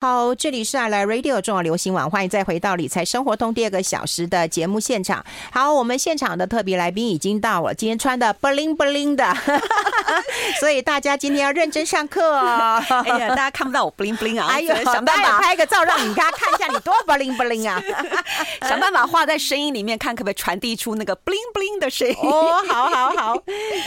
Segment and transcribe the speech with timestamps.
[0.00, 5.24] 好，这里是爱来 Radio 重要流行网，欢迎再回到理财生活通第二个小时的节目现场。
[5.50, 9.26] 好，我们现场的特别来宾已经到了，今天穿的 bling bling 的，
[10.60, 12.80] 所以大家今天要认真上课哦。
[13.06, 17.82] 哎呀，大家看不到我 bling bling 啊，哎呦，想办法拍个照让你家看一下你多 bling bling 啊，
[18.68, 22.14] 想办法画在声音里面，看可不可以传递出那个 bling bling 的声音。
[22.22, 23.42] 哦，好好好，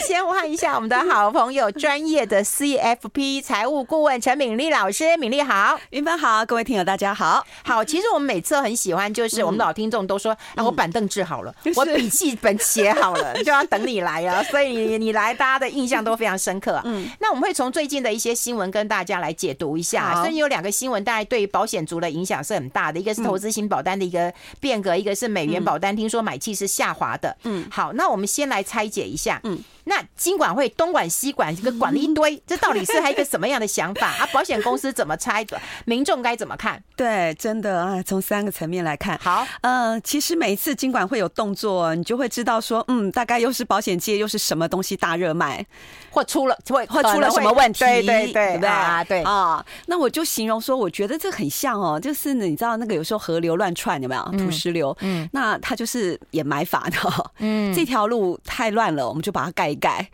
[0.06, 5.80] 先换一下我们的好朋友，专业的 CFP 财务顾问陈敏丽老师，敏丽好。
[6.02, 7.46] 云芬好，各位听友大家好。
[7.64, 14.42] 好，其实我们每次很喜欢，就是我们老听众都说，啊，我板凳治好了， 我笔记本写好了， 就要等你来啊。
[14.46, 16.82] 所以你你来，大家的印象都非常深刻。
[16.86, 20.16] 嗯，那我们会从最近的一些新闻跟大家来解读一下。
[20.24, 27.38] 所以有两个新闻，大概对于保险族的影响是很大的，一个是投资型保单的一个变革，一个是美元保单，听说买气是下滑的。
[27.44, 29.40] 嗯，好，那我们先来拆解一下。
[29.44, 29.60] 嗯。
[29.86, 34.28] 那金管会东管西管，这个管了一堆， 这到底是还一个什么样的想法啊？
[34.34, 35.60] 保险公司怎么拆的？
[35.86, 36.82] 民众该怎么看？
[36.96, 39.18] 对，真的啊，从三个层面来看。
[39.18, 45.66] 好，呃，其实每一次金管会有动作，你就会知道说，嗯，大概又是保险界又是什么东西大热卖，
[46.12, 47.80] 或出了会或出了什么问题？
[47.80, 49.66] 对对对，对，对啊，对啊。
[49.88, 54.22] 那我就形容说，我觉得这很像哦，就是你知道那个有时候河流乱窜有没有？
[54.38, 60.08] 土石流，嗯，那它就是掩埋法的，嗯，这条路太乱了，我们就把它盖一盖。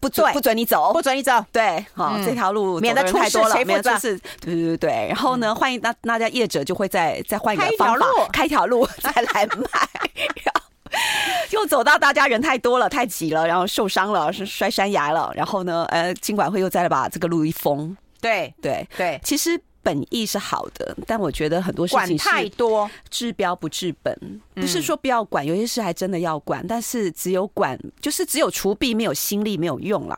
[0.00, 1.32] 不准不准你走，不准你走。
[1.52, 4.18] 对，好，这条路免得太多了，免得出事。
[4.40, 9.68] 对对对，然后呢，换一那那家业者就会再再换一个方法，开一条路 再来卖。
[11.50, 15.32] 又走到大家人太多了，太挤了，然后受伤了，是摔山崖了。
[15.34, 17.96] 然后呢，呃，金管会又再来把这个路一封。
[18.20, 19.60] 对对对，其实。
[19.84, 24.16] 本意是好的，但我觉得很多事情太多，治标不治本。
[24.54, 30.16] 不是说不要管，有些事还真的要管，但是只有管，就是只有除弊，没有心力，没有用了。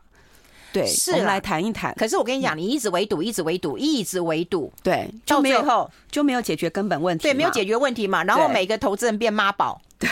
[0.70, 1.94] 对，是我们来谈一谈。
[1.94, 7.22] 可是我跟你讲，你一直围堵，一直围堵，一直围堵，对，到最后就没有解决根本问题。
[7.22, 8.22] 对，没有解决问题嘛。
[8.22, 10.10] 然后每个投资人变妈宝，对，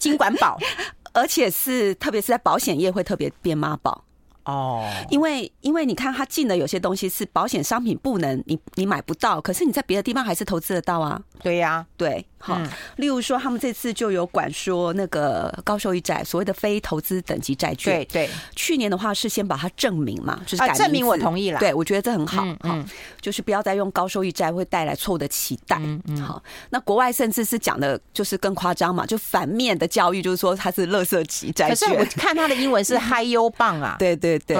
[0.00, 0.58] 金管保，
[1.14, 4.04] 而且是特别是在保险业会特别变妈宝。
[4.46, 11.20] 哦，因为因为你看他进的有些东西是保险商品不能你你买不到，可是你在别的地方还是投资得到啊。
[11.42, 17.94] 对呀、啊，对，好，嗯、例如说他们这次就有管说那个高收益债，所谓的非投资等级债券。
[17.94, 21.58] 对对，去年的话是先把它证明嘛，就是证明我同意了。
[21.60, 22.88] 对，我觉得这很好，嗯，嗯
[23.20, 25.76] 就是不要再用高收益债会带来错误的期待。
[25.80, 31.88] 嗯嗯，好，那国外甚至是讲的就是更夸张嘛，就反面的教育就是说它是垃圾级债券。
[31.90, 34.56] 可是我看它的英文是 high yield bond 啊，对 对对。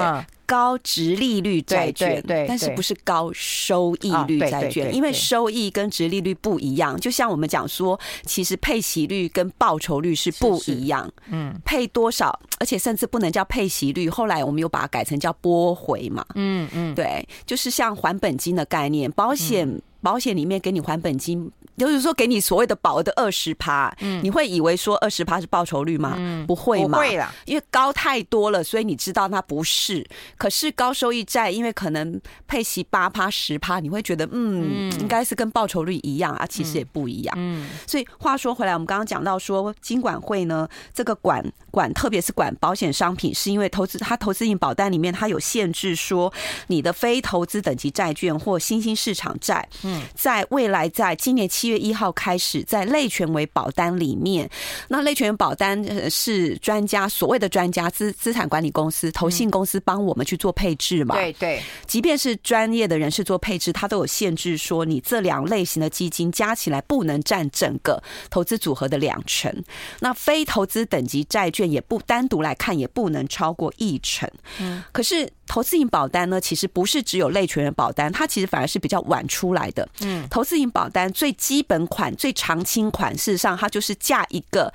[0.51, 4.93] 嗯高值利率债券，对，但是不是高收益率债券？
[4.93, 6.99] 因为收益跟值利率不一样。
[6.99, 11.09] 就像我们讲说，其实配息率跟报酬率是不一样。
[11.29, 14.11] 嗯，配多少，而且甚至不能叫配息率。
[14.11, 16.27] 后来我们又把它改成叫拨回嘛。
[16.35, 21.51] 嗯嗯，对，就是像还本金的概念，保险保险里面给你还本金。
[21.77, 26.15] 就是说，给你所谓的保额的二十趴，嗯，你会以为说二十趴是报酬率吗？
[26.19, 30.07] 嗯，不会嘛，不会啦，因为高太多了，所以你知道它不是。
[30.37, 37.35] 可是高收益债，因为可能配息八趴十趴，你会觉得嗯，应该是跟报酬率一样啊，其实也不一样。
[37.39, 46.31] 嗯，所以话说回来，我们刚刚讲到说，金管会呢，这个管管，特别是管保险商品，是因为投资它投资型保单里面它有限制，说
[46.67, 54.49] 你的非投资等级债券或新兴市场债，嗯，在未来在今年七月一号开始，在类权为保单里面，
[54.89, 61.15] 那类权保单是专家所谓的专家资资产管理公司、投信公司帮我们去做配置嘛？
[61.15, 69.53] 对对，即便是专业的人士做配置，他都有限制，说你这两类型的基金加起来不能占整个投资组合的两成，
[70.01, 74.31] 那非投资等级债券也不单独来看，也不能超过一成。
[74.59, 75.31] 嗯，可是。
[75.51, 79.80] 投资型保单呢，其实不是只有类全委保单，它其实反而是比较晚出来的。
[80.01, 84.73] 嗯，投资型保单最基本款、最常青款，事实上它就是架一个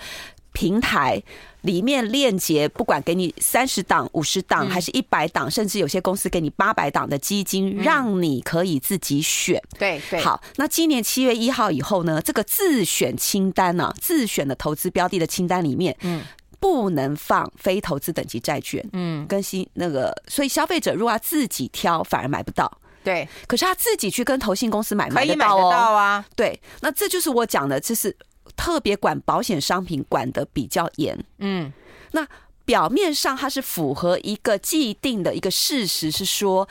[0.54, 1.22] 平台，
[1.62, 9.62] 里面链接不管给你三十档、五十档，还是一百档，甚至有些公司给你八百档的基金，让你可以自己选。
[9.78, 10.22] 对对。
[10.22, 16.22] 好，那今年七月一号以后呢，这个自选清单呢、啊，自选的投资标的的清单里面，嗯。
[16.58, 22.72] 不能放非投资等级债券，嗯，跟新那个，所以消费者如果要自己挑，反而买不到。
[23.06, 25.96] 对，可是他自己去跟投信公司买，买得到哦。
[25.96, 28.14] 啊，对，那这就是我讲的，就是
[28.58, 31.18] 特别管保险商品管得比较严。
[31.38, 31.72] 嗯，
[32.12, 32.28] 那
[32.66, 36.68] 表面上它是符合一个既定的一个事实，是说，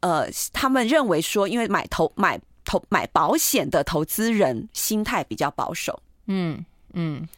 [0.00, 6.00] 呃，他们认为说，因为买投买投买保险的投资人心态比较保守。
[6.26, 6.64] 嗯
[6.94, 7.28] 嗯。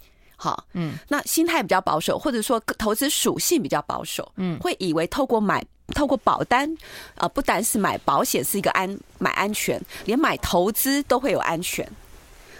[0.40, 5.64] 好，嗯，那心态比较保守，或者说投资属性比较保守，嗯，会以为透过买
[5.94, 6.70] 透过保单
[7.14, 11.88] 啊、呃，不单是买保险是一个安买安全，连买投资都会有安全。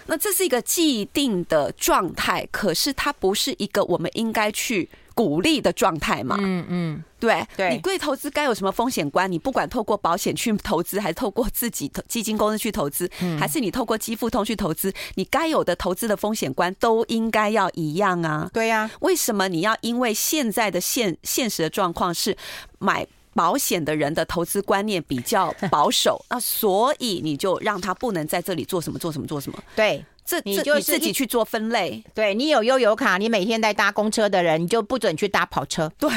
[0.07, 6.35] 那这是一个既定的状态，可是它不是一个我们应该去鼓励的状态嘛？
[6.39, 9.31] 嗯嗯，对对，你对投资该有什么风险观？
[9.31, 13.07] 你不管透过保险去投资，还是透过自己基金公司去投资，
[13.39, 18.49] 还是你透过基富通去投资，你该有的投资的风险观都应该要一样啊。
[18.51, 22.35] 对呀，为什么你要因为现在的现现实的状况是
[22.79, 23.05] 买？
[23.33, 29.57] 保险的人的投资观念比较保守， 那所以你就让他不能在这里做什么做什么做什么。
[29.75, 32.03] 对，这你就自己去做分类。
[32.13, 35.91] 对，你有悠游卡，你每天在搭公车的人，你就不准去搭跑车。
[35.97, 36.09] 对。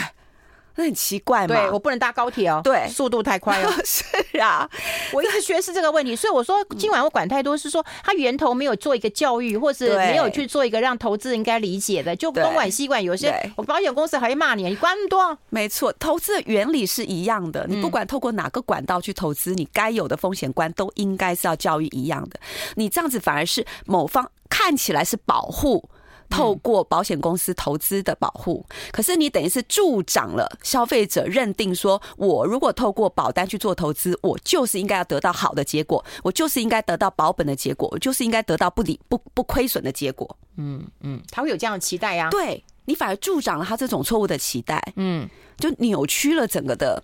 [0.76, 1.54] 那很奇怪嘛？
[1.54, 3.70] 对，我不能搭高铁哦，对，速度太快哦。
[3.84, 4.68] 是啊，
[5.12, 13.02] 我一直觉得是这个问题，所以我说今晚我管太多，是说它源头没有做一个教育，或是没有去做一个让投资人应该理解的，就东管西管。
[13.02, 15.38] 有些我保险公司还会骂你，你管那么多。
[15.50, 22.38] 没错，投资的原理是一样的，你不管透过哪个管道去投资，你该有的风险观都应该是要教育一样的。
[22.76, 25.88] 你这样子反而是某方看起来是保护。
[26.32, 40.36] 透过保险公司投资的保护，可是你等于是助长了消费者认定说，我如果透过保单去做投资，我就是应该要得到好的结果，我就是应该得到保本的结果，我就是应该得到不理不不亏损的结果。
[40.56, 42.30] 嗯嗯，他会有这样的期待呀？
[42.30, 47.02] 对，你反而助长了他这种错误的期待，嗯，就扭曲了整个的。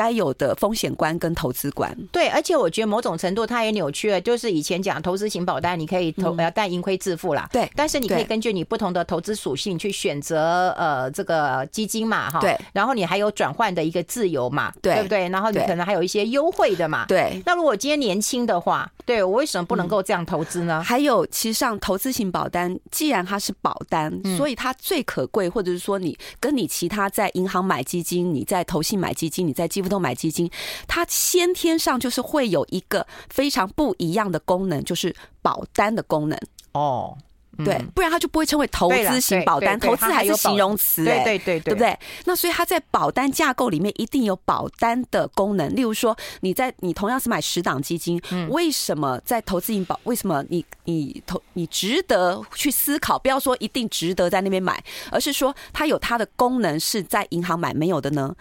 [0.00, 4.18] 该有的风险观跟投资观，对，而且我觉得某种程度它也扭曲了。
[4.18, 7.46] 就是以前讲投资型保单，你可以投呃，但盈亏自负啦。
[7.52, 12.40] 对，但是你可以根据你不同的投资属性去选择呃这个基金嘛，哈。
[12.40, 12.58] 对。
[12.72, 15.28] 然后你还有转换的一个自由嘛，对，对不对？
[15.28, 17.04] 然后你可能还有一些优惠的嘛。
[17.06, 17.42] 对。
[17.44, 20.82] 那如果今天年轻的话，对我为什么不能够这样投资呢？
[20.82, 30.50] 还有，其实上投资型保单，既然它是保单，所以它最可贵，或者是说你跟你其他在银行买基金，你在投信买基金，你在基富通买基金。
[30.88, 36.38] 它先天上就是会有一个非常不一样的功能，就是保单的功能
[36.72, 37.18] 哦，
[37.64, 41.98] 对，不然它就不会称为投资型保单，投资还是形容词，对对对，对不对？
[42.24, 53.18] 那所以它在保单架构里面一定有保单的功能，例如说你在你同样是买十档基金，为什么在投资型保，为什么你你投你值得去思考？
[53.18, 58.34] 不要说一定值得在那边买，而是说它有它的功能是在银行买没有的呢？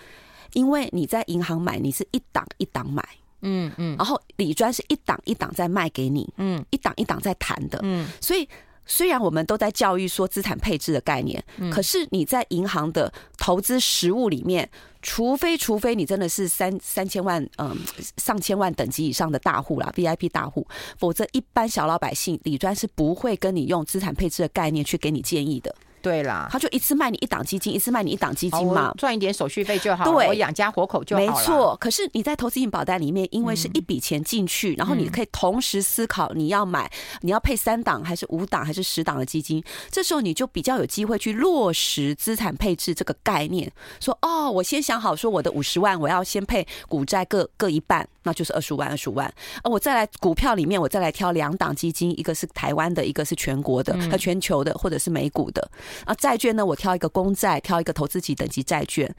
[0.53, 3.03] 因为你在银行买，你是一档一档买，
[3.41, 8.47] 嗯嗯，然后理专是一档一档在卖给你，嗯，一档一档在谈的，嗯，所以
[8.85, 14.67] 虽然我们都在教育说资产配置的概念，可是你在银行的投资实物里面，
[15.01, 17.77] 除非除非你真的是三三千万，嗯，
[18.17, 20.67] 上千万等级以上的大户啦，VIP 大户，
[20.97, 25.73] 否则一般小老百姓李专是不会跟你用资产配置的概念去给你建议的。
[26.01, 31.27] 对啦，他就一次卖你一档基金，一次卖你一档基金嘛，赚一点手续费就好，对，我养家活口就好了。
[31.27, 36.89] 没错，可是你在投资型保单里面，因为是一笔钱进去，然后你可以同时思考你要买，
[37.21, 43.71] 你要配三档还是五档还是十档的基金，这时候你就比较有机会去落实资产配置这个概念。
[43.99, 49.31] 说哦，我先想好说我的五十万我要先配股债各各一半，那就是二十五万二十五万。
[49.63, 55.69] 呃，我再来股票里面我再来挑两档基金，一个是台湾的，一个是全国的和全球的，或者是美股的。
[56.05, 56.65] 啊，债券呢？
[56.65, 59.13] 我挑一个公债，挑一个投资级等级债券，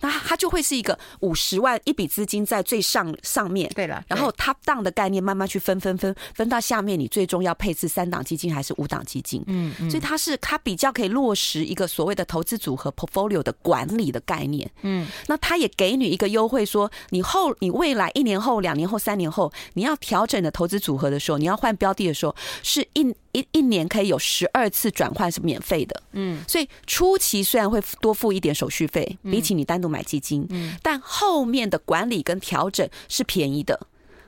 [0.00, 3.70] 那它就会是一个五十万一笔资金在最上上面。
[3.74, 9.42] 对了，然后 top down 的概念慢慢去分分分分到下面，你最终要配置三档基金还是五档基金？
[9.46, 14.70] 嗯，所以它是它比较可以落实一个所谓的投资组合 portfolio 的管理的概念。
[14.82, 23.14] 嗯，那它也给你一个优惠，说你后你未来一年后、两年后、三年后，你要调整的投资组合的时候，你要换标的的时候，是一。
[23.32, 33.78] 一一年可以有十二次转换是免费的，嗯，所以初期虽然会多付一点手续费，比起你单独买基金，嗯，但后面的管理跟调整是便宜的，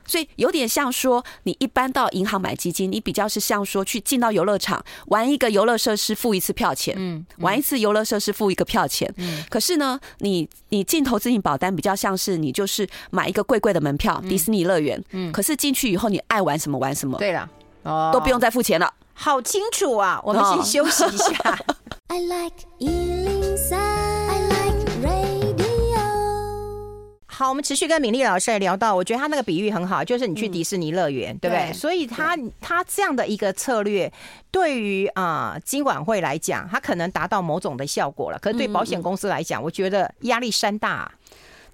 [0.07, 16.95] 所以有点像说你一般到银行买基金，你比较是像说去进到游乐场玩一个游乐设施付一次票钱，嗯，玩一次游乐设施付一个票钱，嗯，可是呢，你你进投资型保单比较像是你就是买一个贵贵的门票，迪士尼乐园，嗯，可是进去以后你爱玩什么玩？
[16.95, 17.49] 什么，对了。
[17.85, 20.21] 哦，都不用再付钱了，好清楚啊！
[20.25, 21.59] 我们先休息一下。
[22.11, 24.28] I like 103, I like
[27.39, 31.73] 好，我们持续跟敏丽老师来聊到，我觉得他那个比喻很好，就是你去迪士尼乐园，嗯、对不对？
[31.73, 34.13] 所以他他这样的一个策略，
[34.51, 38.39] 对于啊金管会来讲，他可能达到某种的效果了。
[38.41, 41.13] 可是对保险公司来讲，我觉得压力山大啊。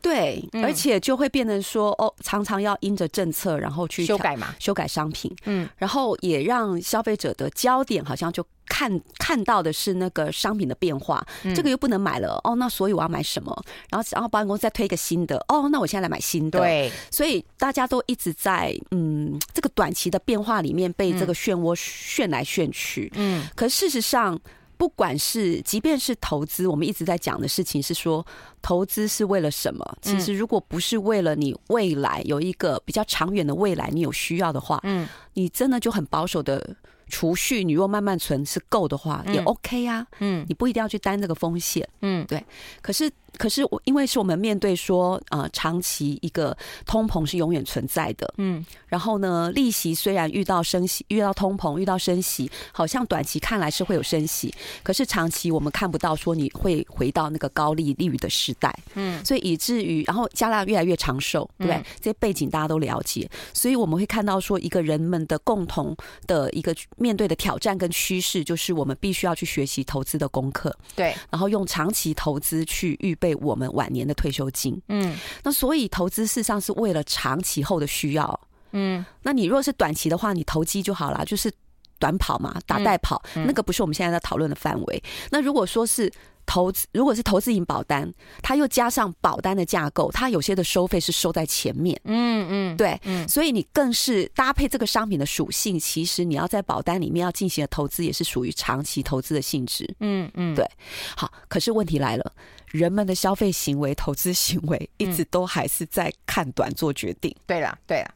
[0.02, 13.54] 对，而且就会变成说，哦，常常要因着政策，然后去修改嘛，修改商品，嗯，然后也让消费者的焦点好像就看看到的是那个商品的变化，这个又不能买了哦，那所以我要买什么？
[13.90, 16.59] 然后然后保险公司再推一个新的哦，那我现在来买新的。
[16.59, 23.11] 对，所以大家都一直在嗯这个短期的变化里面被这个漩涡旋来旋去。
[23.14, 24.40] 嗯，可事实上。
[24.76, 28.26] 不管是，即便是投资，我们一直在讲的事情是说，
[28.61, 29.99] 投资是为了什么？
[30.02, 36.75] 其实，如果不是为了你未来有一个比较长远的未来，你有需要的话，嗯，你真的就很保守的
[37.14, 42.44] 储蓄，你若慢慢存是够的话，也 OK 啊，嗯，你不一定要去担这个风险，嗯，对。
[42.83, 43.09] 可是。
[43.38, 61.82] 可是我因为是我们面对说，呃，长期一个通膨是永远存在的，嗯，然后呢，利息虽然遇到升息、遇到通膨、遇到升息，好像短期看来是会有升息，可是长期我们看不到说你会回到那个高利率的时代，嗯，所以以至于然后加拿大越来越长寿，对不对？
[62.00, 73.34] 这些背景大家都了解，所以我们会看到说，一个人们的共同的一个面对的挑战跟趋势，就是我们必须要去学习投资的功课，对，然后用长期投资去预备。
[73.34, 78.38] 为我们晚年的退休金，嗯，那所以投资事实上是为了长期后的需要，
[78.72, 81.50] 嗯，那你如果是短期的话，你投机就好了，就是
[81.98, 85.02] 短跑嘛，打代跑，那个不是我们现在在讨论的范围。
[85.30, 86.12] 那如果说是。
[86.46, 88.12] 投资如果是投资型保单，
[88.42, 100.70] 它又加上保单的架构，它有些的收费是收在前面，嗯嗯，对，嗯，所以你更是搭配这个商品的属性，其实你要在保单里面要进行的投资也是属于长期投资的性质，嗯嗯，对。
[101.16, 102.32] 好，可是问题来了，
[102.74, 107.32] 人们的消费行为、投资行为一直都还是在看短做决定。
[107.46, 108.14] 对了，对了，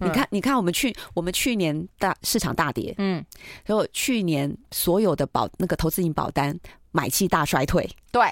[0.00, 3.22] 你看，你看，我们去我们去年大市场大跌，嗯，
[3.66, 6.58] 然后去年所有的保那个投资型保单。
[6.94, 8.22] 买气大衰退，对，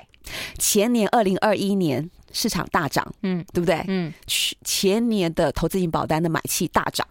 [0.58, 3.82] 前年二零二一年市场大涨，嗯，对不对？
[3.88, 7.08] 嗯，去前年的投资型保单的买气大涨，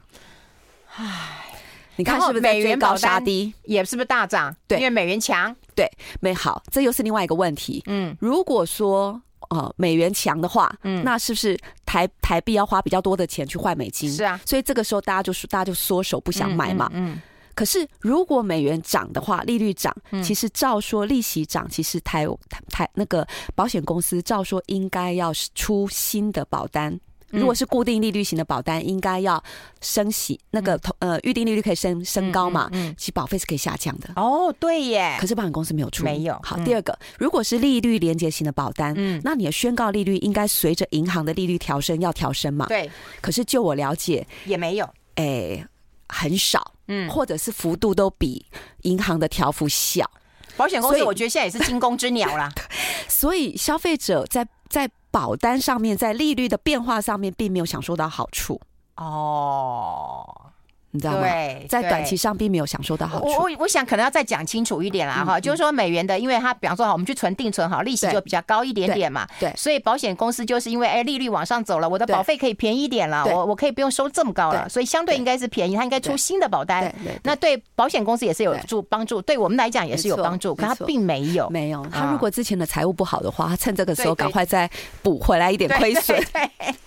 [0.95, 1.47] 唉，
[1.95, 3.51] 你看是不是美元保杀低？
[3.63, 4.55] 也是不是大涨？
[4.67, 7.81] 对，因为美元强，对，没好，这又是另外一个问题。
[7.85, 14.11] 嗯，如果说呃美元强的话，嗯，那是不是台台币要花比较多的钱去换美金？
[14.11, 17.13] 是啊，所以这个时候大家就大家就缩手不想买嘛，嗯。
[17.13, 17.21] 嗯
[17.55, 19.93] 可是，如果美元涨的话，利率涨，
[20.23, 22.25] 其实照说利息涨，其实台
[22.69, 26.97] 台那个保险公司照说应该要出新的保单。
[27.31, 29.41] 如果是固定利率型的保单，应该要
[29.81, 32.69] 升息，那个呃预定利率可以升升高嘛？
[32.73, 34.09] 嗯，其实保费是可以下降的。
[34.15, 35.17] 哦，对耶。
[35.19, 36.39] 可是保险公司没有出，没有。
[36.43, 42.65] 好，第二个，如果是利率连接型的保单，嗯，那你的宣告利率应该随着银行的利率调升要调升嘛？
[42.67, 42.89] 对。
[43.21, 45.65] 可是就我了解，也没有，哎，
[46.07, 46.73] 很少。
[46.91, 48.43] 嗯，或者是幅度都比
[48.81, 50.09] 银行的调幅小，
[50.57, 52.51] 保险公司我觉得现在也是惊弓之鸟啦。
[53.07, 58.59] 所以消费者在在保单上面，在利率的变化上面，并没有享受到好处
[58.95, 60.51] 哦。
[60.91, 61.21] 你知道吗？
[61.21, 63.27] 对，在短期上并没有享受到好处。
[63.27, 69.27] 我我我想可能要再讲清楚一点啦，哈，就是说美元的，因为它比方说哈，我们去存定存好，利息就比较高一点点嘛。
[69.39, 76.93] 对，所以保险公司就是因为哎利率往上走了，我的保费可以便宜一点了，我我可以不用收这么高了，所以相对应该是便宜，它应该出新的保单。
[77.23, 81.85] 那对保险公司也是有助帮助，对我们来讲也是有帮助，可它并没有没有。
[81.91, 84.69] 他如果之前的财务不好的话，他趁这个时候赶快再
[85.01, 86.17] 补回来一点亏损。
[86.33, 86.49] 对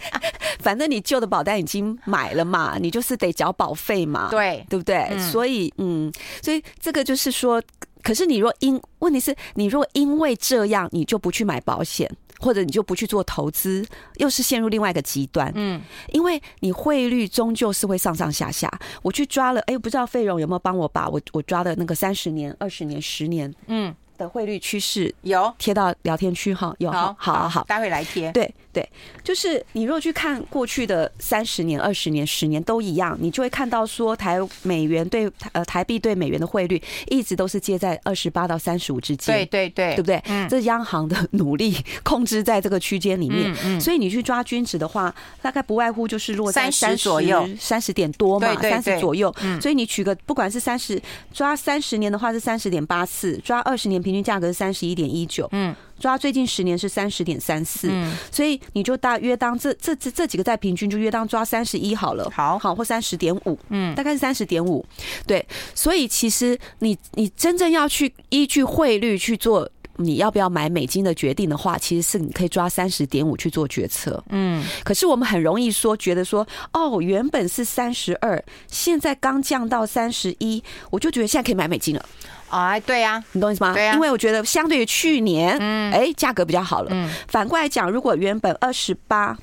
[0.61, 5.09] 反正你旧的保单已经买了嘛，你就是得缴保费嘛，对对不对？
[5.11, 7.63] 嗯、所以嗯，所以这个就是说，
[8.03, 13.85] 可是你若因问题是你若因为这样，你就不去买保险，或者你就不去做投资，
[14.17, 15.53] 又是陷入另外一个极端。
[15.55, 15.81] 嗯，
[16.13, 18.71] 因为你汇率终究是会上上下下。
[19.03, 23.95] 我去抓了，哎，不知道费荣有没有帮我把我我抓的那个三十年、二十年、十年，嗯。
[24.23, 28.31] 的汇率趋势有贴到聊天区哈，有好好好，待会来贴。
[28.33, 28.89] 对对，
[29.23, 39.35] 就是你如果去看过去的三十年、二十年、十年都一样，你就会看到说台美元对呃台币对美元的汇率一直都是接在二十八到三十五之间。
[39.35, 40.23] 对对对，对不对？
[40.27, 43.55] 嗯，这是央行的努力 控制在这个区间里面。
[43.65, 49.35] 嗯，所以你去抓均值的话，大概不外乎就是落在三十左右，三十点多嘛，三十左右。
[49.61, 51.01] 所以你取个不管是三十
[51.33, 54.12] 抓三十年的话是三十点八四，抓二十年平。
[54.13, 62.59] 平均价格是三十一点一九，嗯，抓最近十年是三十点三四，嗯，所以你就大约当这这这这几个再平均，就约当抓三十一好了，好。
[62.59, 64.85] 好或三十点五，嗯，大概是三十点五，
[65.27, 69.69] 对，所以其实你你真正要去依据汇率去做
[70.03, 82.05] 你要不要买美金的决定的话，其实是你可以抓三十点五去做决策，嗯，可是我们很容易说觉得说哦，原本是三十二，现在刚降到三十一，我就觉得现在可以买美金了。
[82.51, 83.73] 哎，对呀，你懂意思吗？
[83.73, 86.91] 对呀，因为我觉得相对于去年，嗯，哎，价格比较好了。
[86.93, 89.35] 嗯，反过来讲，如果原本二十八，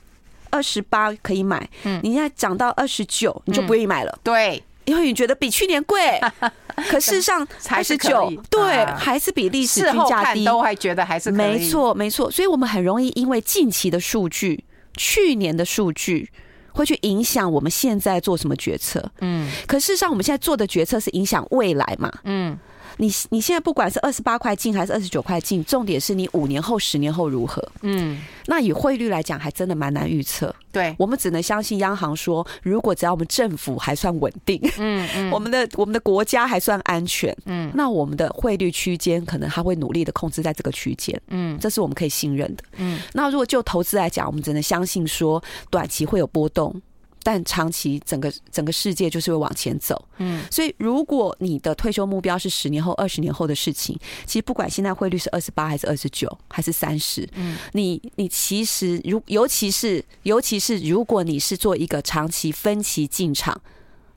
[0.52, 4.20] 二十八可以买，嗯，你现在涨到二十九，你就不愿意买了。
[4.24, 6.20] 对，因为你觉得比去年贵，
[6.90, 12.30] 可事实上还是九，对，还是比历史均价低，都还觉得还是没错，没错。
[12.32, 14.64] 所以我们很容易因为近期的数据、
[14.98, 16.30] 去年的数据，
[16.74, 19.12] 会去影响我们现在做什么决策。
[19.22, 22.12] 嗯，可事实上我们现在做的决策是影响未来嘛？
[22.24, 22.58] 嗯。
[23.00, 27.66] 你你现在不管是二十八块进还是二十九块进，重点是你五年后、十年后如何？
[27.82, 30.54] 嗯，那以汇率来讲，还真的蛮难预测。
[30.70, 42.64] 对，我们只能相信央行说，如果只要我们政府还算稳定，嗯嗯， 我们的我们的国家还算安全，嗯，那我们的汇率区间可能还会努力的控制在这个区间，嗯，这是我们可以信任的。
[42.76, 45.42] 嗯，那如果就投资来讲，我们只能相信说，
[45.72, 46.76] 短期会有波动。
[47.24, 63.62] 但长期整个整个世界就是会往前走，嗯，所以如果你的退休目标是十年后、二十年后的事情，其实不管现在汇率是二十八还是二十九还是三十，嗯，你你其实如尤其是尤其是如果你是做一个长期分期进场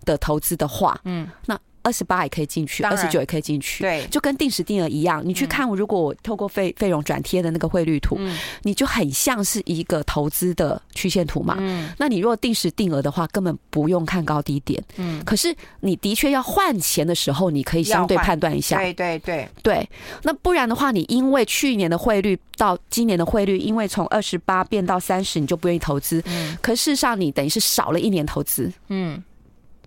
[0.04, 1.59] 的投资的话，嗯，那。
[1.83, 5.23] 二十八也可以进去，二十九也可以进去，对，就跟定时定额一样。
[5.25, 11.57] 你去看，如果我透过费费用转贴的那个汇率图，嗯，你就很像是一个投资的曲线图嘛。
[11.59, 14.83] 嗯，那你如果定时定额的话，根本不用看高低点。
[14.97, 18.77] 嗯，可是你的确要换钱的时候，你可以相对判断一下。
[18.79, 19.91] 对对对对，
[20.23, 26.23] 那不然的话，你因为去年的汇率到今年的汇率，因为从二十八变到三十，你就不愿意投资。
[26.27, 28.73] 嗯，可事实上你等于是少了一年投资。
[28.89, 29.23] 嗯，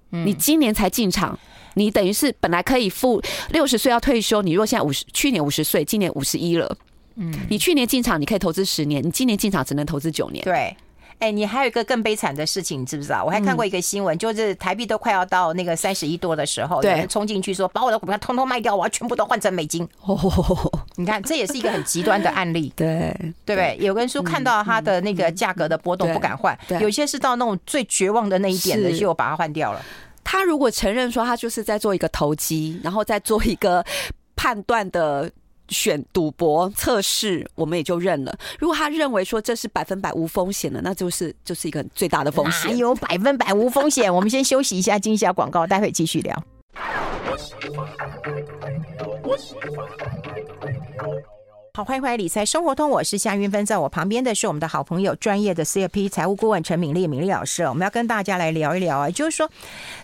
[0.10, 1.40] 你今年才进场。
[1.76, 6.76] 你等于是本来可以付六十岁要退休，你如果现在五十，去年五十岁，今年五十一了，
[7.16, 10.44] 嗯，你去年进场你可以投资十年，你今年进场只能投资九年。
[10.44, 10.76] 对，
[11.20, 13.24] 哎、欸，你还有一个更悲惨的事情，你知不知道？
[13.24, 19.88] 我还看过一个新闻，就是台币都快要到那个三十一多的时候，对，有人冲进去说把我的股票通通卖掉，我要全部都换成美金。
[20.04, 23.16] 哦，你看这也是一个很极端的案例， 对，
[23.46, 23.78] 对不对？
[23.80, 29.82] 有个人说看到它的那个价格的波动不敢换，有些是到那种最绝望的那一点的，就把它换掉了。
[30.26, 33.86] 他如果承认说他就是在做一个投机，然后再做一个
[34.36, 35.32] 判断的
[35.70, 38.38] 选赌博测试，我们也就认了。
[38.60, 42.76] 如果他认为说这是百分百无风险的，那就是就是一个最大的风险。
[42.76, 44.12] 有百分百无风险？
[44.14, 46.44] 我们先休息一下，进一下广告，待会继续聊。
[51.76, 57.64] 好，欢迎回来理财生活通，我是夏云芬，在我旁边的是我们的好朋友，专业的 CFP 财务顾问陈敏丽，敏丽老师。
[57.64, 59.52] 我们要跟大家来聊一聊啊，就是说，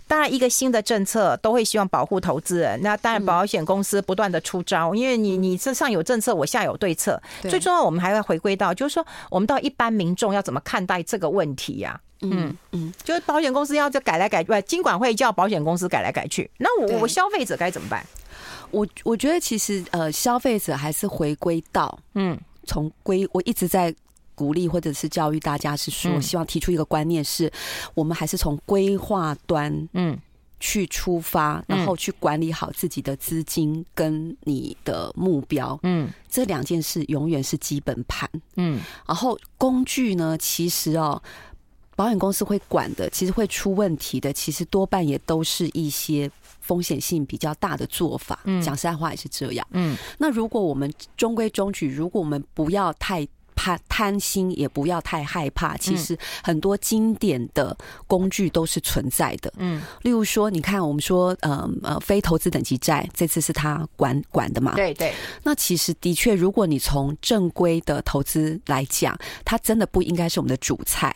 [0.06, 7.22] 当然一个新的政策都会希望保护投资人，那当然保险公司不断的出招，因为你你这上有政策，我下有对策。
[7.44, 11.98] 最重要，我们还要回归到，就是说，我们到一般民众要怎么看待这个问题呀？
[12.20, 18.06] 嗯嗯，就是保险公司要就改来改去，金管会叫保险公司改来改去，那我我消费者该怎么办？
[18.72, 23.94] 我我觉得其实呃，消费者还是回归到嗯，从规我一直在
[24.36, 27.52] 鼓励或者是教育大家是说，希望提出一个观念是，
[27.94, 30.18] 我们还是从规划端嗯。
[30.64, 35.80] 去出发，然后去管理好自己的资金跟你的目标。
[35.82, 38.30] 嗯，这两件事永远是基本盘。
[38.58, 41.20] 嗯，然后工具呢，其实哦，
[41.96, 46.30] 保险公司会管的，其实会出问题的，其实多半也都是一些。
[46.62, 49.68] 风险性比较大的做法，讲实在话也是这样。
[49.72, 59.54] 嗯，那如果我们中规中矩，如果我们不要太怕贪心，也不要太害怕，其实很多经典的工具都是存在的。
[59.58, 64.74] 嗯，例如说，你看我们说，呃呃，非投资等级债，这次是他管管的嘛？
[64.76, 65.14] 对对。
[65.44, 71.14] 那其实的确，如果你从正规的投资来讲，它真的不应该是我们的主菜。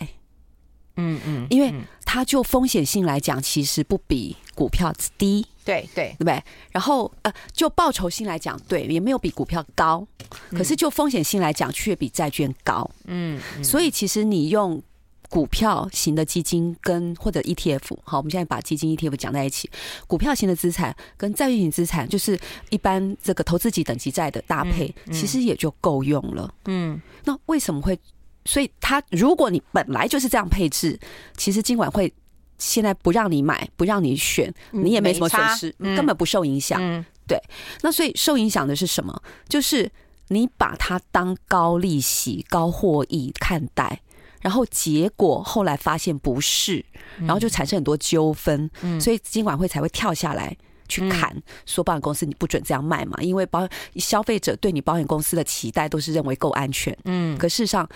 [0.98, 1.74] 嗯嗯，因为
[2.06, 6.42] 它就风险性来讲，其实不比股票低，对对，对不对？
[6.72, 10.06] 然后呃，就报酬性来讲，对，也没有比股票高，
[10.52, 12.90] 可是就风险性来讲，却比债券高。
[13.06, 14.82] 嗯，所以其实你用
[15.28, 19.70] 股票型的基金跟或者 ETF，好，我们现在把基金 ETF 讲在一起，
[20.08, 26.54] 股票型的资产跟债券型资产，就是一般这个投资级等级债的搭配，其实也就够用了。
[26.66, 28.00] 嗯，那为什么会？
[28.46, 31.00] 所以，他如果你本来就是这样配置，
[31.36, 32.14] 其实金管会
[32.60, 36.80] 现在不让你买，不让你选，你也没什么损失，根本不受影响。
[37.28, 37.42] 对，
[37.82, 39.20] 那所以受影响的是什么？
[39.50, 39.92] 就是
[40.28, 44.00] 你把它当高利息、高获益看待，
[44.42, 46.86] 然后结果后来发现不是，
[47.18, 48.70] 然后就产生很多纠纷。
[49.02, 50.56] 所以金管会才会跳下来
[50.88, 56.96] 去砍，说保险公司你不准这样卖嘛，因为保消费者对你保险公司的期待都是认为够安全。
[57.06, 57.90] 嗯，可事实上。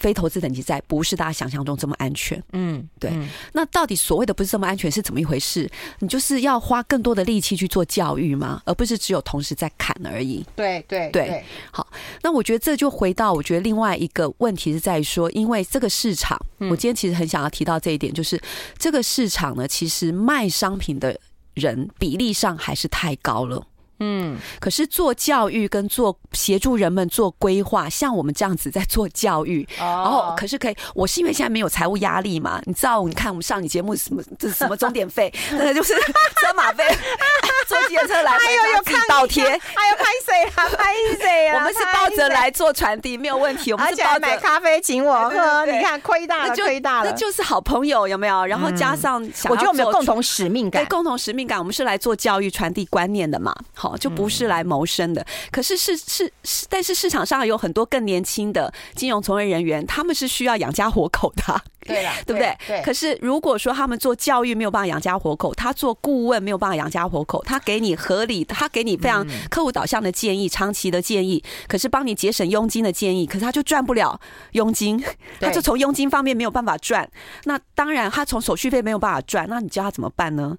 [0.00, 2.42] 非投资等级债不是大家想象中这么安全。
[2.52, 3.12] 嗯，对。
[3.52, 5.70] 那到底所谓的不是这么安全是怎么一回事？
[6.00, 8.60] 你就是要花更多的力气去做教育吗？
[8.64, 10.44] 而不是只有同时在砍而已。
[10.56, 11.44] 对对对。
[11.70, 11.86] 好，
[12.22, 18.40] 那我觉得这就回到我觉得另外一个问题是在于说，因为这个市场，我今天其实很想要提到这一点，就是
[18.78, 21.18] 这个市场呢，其实卖商品的
[21.54, 23.64] 人比例上还是太高了。
[24.04, 36.84] 嗯，可是做教育跟做协助人们做规划，像我们这样子在做教育，然后可是可以，我是因为现在没有财务压力嘛，你知道，你看我们上你节目什么这什么钟点费，那 就是车马费，
[37.66, 41.56] 坐计程车来回家自己倒贴，还有拍谁啊拍谁啊？
[41.58, 43.72] 我们是抱着来做传递，没有问题。
[43.72, 48.44] 我们是抱着买咖啡请我喝，你看亏大了，亏大了，那就是好朋友有没有？
[48.44, 53.54] 然后加上我觉得我们有共同使命感，共同使命感，我们是来做教育传递观念的嘛。
[53.74, 55.24] 好，就不是来谋生的。
[55.50, 61.62] 可是是是是，但是市场上有很多更年轻的金融从业人员，他们是需要养家活口的。
[61.86, 62.56] 对了， 对不对？
[62.66, 62.82] 对。
[62.82, 74.18] 可是如果说他们做教育没有办法养家活口，他做顾问没有办法养家活口，他给你合理，他给你非常客户导向的建议、长期的建议，可是帮你节省佣金的建议，可是他就赚不了
[74.52, 75.02] 佣金，
[75.38, 77.06] 他就从佣金方面没有办法赚。
[77.44, 80.56] 那当然，他从手续费没有办法赚，那你叫他怎么办呢？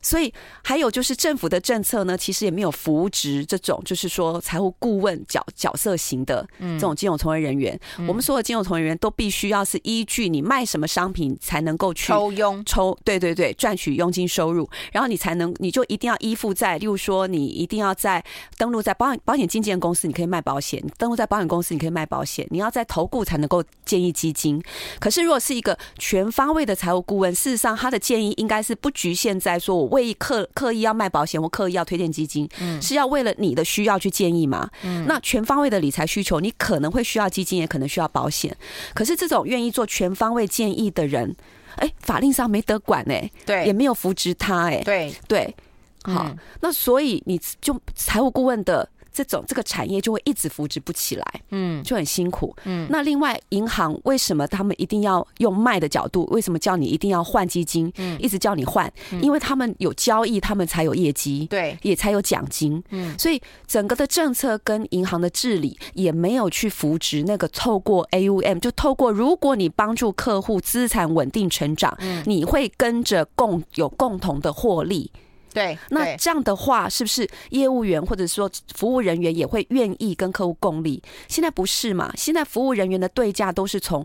[0.00, 0.32] 所以
[0.62, 7.78] 还有就是政府的政策呢，其实也没有扶植这种就是说财务顾问角角色型的这种金融从业人员。
[8.06, 18.24] 我们所有金融从业人员都必须要是依据你卖什么商品才能够去抽佣抽，对对对，赚取佣金收入，然后你才能你就一定要依附在，例如说你一定要在
[18.56, 22.46] 登录在保险保险经纪人公司，你可以卖保险；登录在保险公司，你可以卖保险。
[22.50, 24.62] 你要在投顾才能够建议基金。
[25.00, 29.87] 可是如果是一个全方位的财务顾问，事实上他的建议应该是不局限在说我。
[29.90, 32.48] 为刻刻意要卖保险或刻意要推荐基金，
[32.80, 34.68] 是要为了你的需要去建议吗？
[35.06, 38.56] 那全方位的理财需求，你可能会需要基金，也可能需要保险。
[38.94, 41.34] 可是这种愿意做全方位建议的人，
[41.76, 45.54] 哎，法令上没得管哎，对，也没有扶植他哎，对对，
[46.02, 48.88] 好，那所以你就财务顾问的。
[49.18, 52.86] 这种这个产业就会一直扶植不起来，嗯，就很辛苦，嗯。
[52.88, 56.24] 那另外，银行为什么他们一定要用卖的角度？
[56.26, 57.92] 为什么叫你一定要换基金？
[57.96, 58.88] 嗯，一直叫你换，
[59.20, 63.18] 因为他们有交易，他们才有业绩，对，也才有奖金，嗯。
[63.18, 75.10] 所以整个的政策跟银行的治理也没有去扶植那个透过 AUM，就透过如果你帮助客户资产稳定成长，嗯，你会跟着共有共同的获利。
[75.58, 81.02] 对，那这样的话，是不是业务员或者说服务人员也会愿意跟客户共利？
[81.26, 82.12] 现在不是嘛？
[82.16, 84.04] 现在服务人员的对价都是从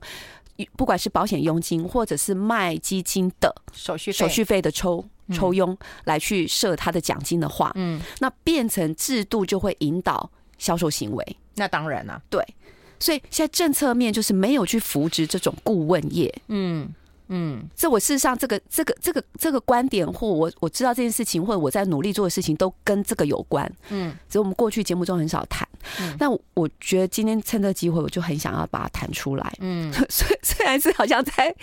[0.75, 11.37] 不管是保险佣金，或者是卖基金的手续手续费的抽抽佣来去设他的奖金的话，嗯，那变成制度就会引导销售行为。
[11.55, 12.43] 那当然了，对，
[12.99, 16.91] 所以现在政策面就是没有去扶植这种顾问业，嗯。
[17.27, 23.71] 嗯，这我事实上这个这个这个这个观点，或我我知道这件事情，或者我在努力做的事情，都跟这个有关。
[23.89, 25.67] 嗯，只是我们过去节目中很少谈。
[25.99, 29.53] 嗯，那我觉得今天趁这个机会，我就很想要把它谈出来。
[29.59, 30.27] 嗯， 虽
[30.63, 31.53] 虽然是好像在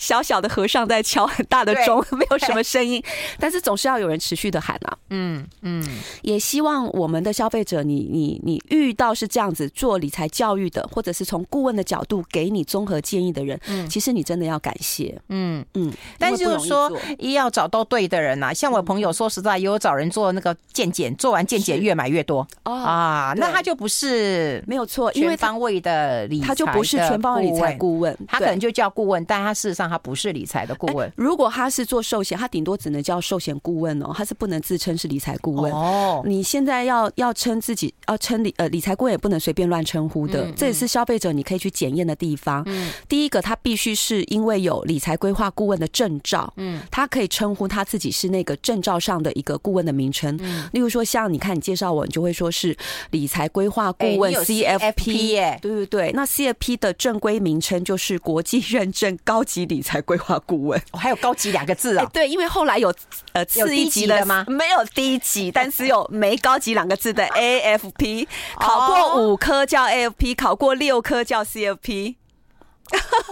[0.00, 3.00] 小小的和尚在敲很大的钟， 没有什么声音，
[3.38, 4.98] 但是总是要有人持续的喊啊。
[5.10, 5.80] 嗯嗯，
[6.22, 15.16] 也希望我们的消费者你，你你你遇到是这样子做理财教育的，或者是从顾问的角度给你综合建议的人，嗯，其实你真的要感谢。
[15.28, 15.64] 嗯。
[15.74, 18.52] 嗯，但是就是说，一要找到对的人呐、啊。
[18.52, 22.44] 像我朋友说实在，也有找人做那个健检，做完健检越买越多。
[22.64, 31.12] 啊，那他就不是没有错，全方位的理财，他就不是全方位理财顾问，他可能就叫顾问，但他事实上他不是理财的顾问。
[31.14, 36.22] 如果他是做寿险，他顶多只能叫寿险顾问哦，他是不能自称是理财顾问哦。
[36.24, 42.62] 你现在要要称自己要称理呃理财顾问，也不能随便乱称呼的，这也是消费者你可以去检验的地方。
[42.66, 50.38] 嗯，第一个他必须是因为有理财规划顾问的证照，嗯，他可以称呼他自己是那个证照上的一个顾问的名称。
[50.40, 52.76] 嗯，例如说像你看你介绍我，你就会说是
[53.10, 60.80] 理财规划顾问 CFP，对对对，那 CFP 的正规名称就是国际认证高级理财规划顾问。
[60.92, 62.04] 哦，还有高级两个字啊？
[62.12, 62.94] 对，因为后来有
[63.32, 64.44] 呃次一级的吗？
[64.48, 68.26] 没有低级，但是有没高级两个字的 AFP，
[68.58, 72.16] 考过五科叫 AFP，考过六科叫 CFP。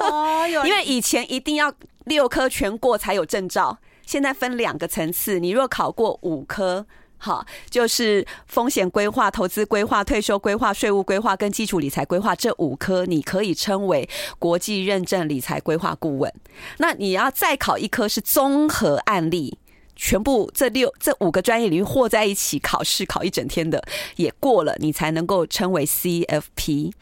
[0.01, 1.73] 哦， 因为以前一定要
[2.05, 5.39] 六科全过才有证照，现在分两个层次。
[5.39, 6.87] 你若考过五科，
[7.19, 16.33] 好，就是风险规划、投资规划、退休规划、税务规划跟基础理财规划这五科，你可以称为国际认证理财规划顾问。
[16.79, 19.59] 那你要再考一科是综合案例，
[19.97, 23.83] 全部这六这五个专业领域和在一起考试考一整天的
[24.17, 26.93] 也过了，你才能够称为 CFP。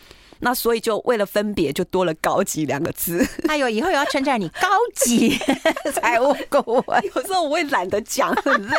[0.40, 3.26] 那所以就为了分别，就多了“高级”两个字。
[3.48, 5.38] 哎呦，以后也要称赞你高级
[5.94, 7.04] 财务顾问。
[7.14, 8.76] 有时候我会懒得讲，很累，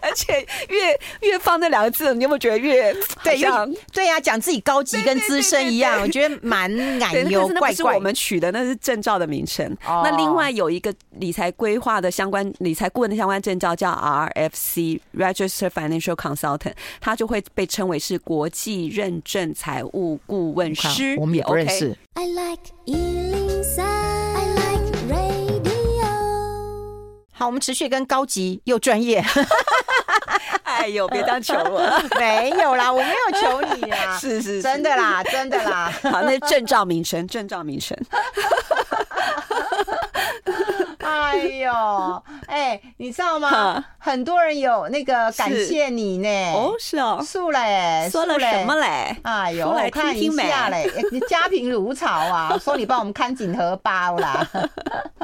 [0.00, 3.38] 而且越越放那两个字，你有没有觉得越对？
[3.92, 6.70] 对呀，讲自己高级跟资深一样，我觉得蛮
[7.02, 7.94] 矮油怪怪。
[7.94, 9.76] 我们取的，那是证照的名称。
[9.84, 21.16] 那另外有一个理财规划的相关理财顾问的相关证照叫 RFC Registered Financial Consultant，它就会被称为是国际认证财务顾问师。
[21.18, 21.96] 我们也不认识。
[22.14, 22.72] I like
[27.34, 29.24] 好，我们持续跟高级又专业。
[30.62, 31.80] 哎呦，别当求我，
[32.18, 35.92] 没有啦，我没有求你啊， 是是，是，真的啦，真的啦。
[36.02, 37.96] 好，那是证照名称，证照名称。
[41.06, 43.84] 哎呦，哎，你知道吗？
[43.98, 46.28] 很多人有那个感谢你呢。
[46.52, 49.16] 哦，是哦，素嘞，说了什么嘞？
[49.22, 54.46] 哎呦，我看一下嘞，你家贫如潮啊， 说你帮我们看紧荷包啦。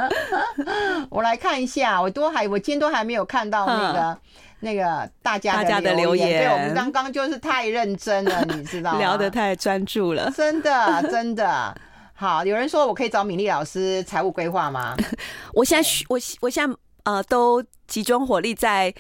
[1.11, 4.19] 我来看一下，我都还，我今天都还没有看到那个
[4.61, 6.45] 那个大家的留言。
[6.45, 8.99] 对，我们刚刚就是太认真了，你知道吗？
[8.99, 11.75] 聊得太专注了，真的，真的。
[12.21, 14.97] 好，有人说我可以找敏丽老师财务规划吗？
[15.55, 18.93] 我现在我我现在呃都集中火力在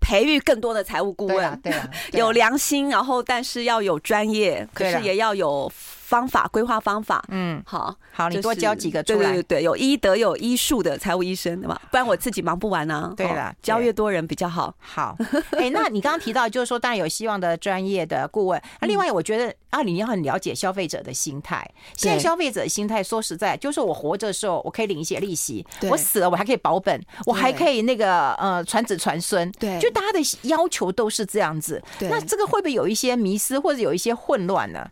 [0.00, 5.70] 培育更多的财务顾问，对啊，对啊， 有良心，然后但是要有专业，可是也要有。
[6.12, 11.80] 方法规划方法，嗯，好好，你多教几个出来，对对对，有医德有医术的财务医生，对吧？
[11.90, 13.10] 不然我自己忙不完啊。
[13.16, 14.74] 对了，教越多人比较好。
[14.78, 15.16] 好，
[15.56, 18.60] 哎，那你刚刚提到就是说，当然有希望的专业的顾问。
[18.82, 21.66] 那另外，我觉得啊，你要很了解消费者的心态。
[21.96, 29.50] 现在消费者的心态，说实在，就是我活着的时候，我可以领一些利息；我死了，我还可以保本，我还可以那个呃传子传孙。
[29.52, 31.82] 对，就大家的要求都是这样子。
[32.00, 34.86] 那这个会不会有一些迷失，或者有一些混乱呢？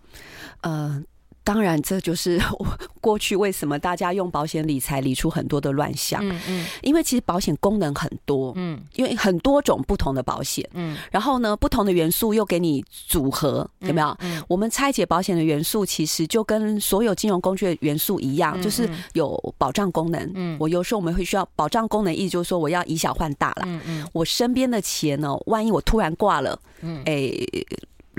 [0.63, 1.05] 嗯。
[1.43, 2.67] 当然，这就是我
[3.01, 6.21] 过去为什么大家用保险理财理出很多的乱象。
[6.23, 14.17] 嗯嗯，因为其实保险功能很多，嗯，因为很多种不同的保险，嗯，然后呢，不同的元素又给你组合，有没有？
[14.21, 20.31] 嗯，我们拆解保险的元素，其实就跟所有金融工具的元素一样，就是有保障功能。
[20.35, 23.63] 嗯，我有时候我们会需要保障功能，意思就是说我要以小换大了。
[23.65, 27.33] 嗯嗯，我身边的钱呢，万一我突然挂了，嗯，哎。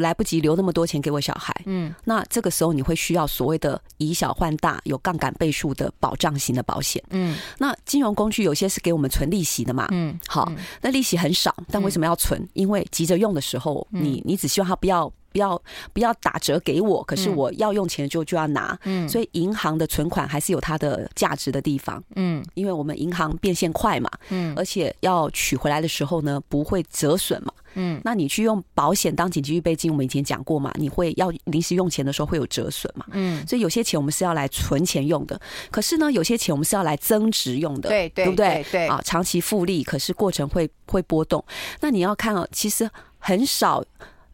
[0.02, 12.46] 来不及留那么多钱给我小孩，嗯，那这个时候你会需要所谓的以小换大、有杠杆倍数的保障型的保险，嗯，那金融工具有些是给我们存利息的嘛，嗯，好，那利息很少，但为什么要存？
[12.54, 15.12] 因为急着用的时候，你你只希望它不要。
[15.32, 15.62] 不要
[15.94, 35.40] 不要打折给我，可是我要用钱就就要拿，嗯，所以银行的存款还是有它的价值的地方，嗯，因为我们银行变现快嘛，嗯，而且要取回来的时候呢，不会折损嘛，嗯，那你去用保险当紧急预备金，我们以前讲过嘛，你会要临时用钱的时候会有折损嘛，嗯，所以有些钱我们是要来存钱用的，
[35.70, 38.66] 可是呢，有些钱我们是要来增值用的，对对，对不对？
[38.72, 38.88] 对。
[38.88, 41.44] 啊，长期复利，可是过程会会波动，
[41.80, 43.84] 那你要看哦，其实很少。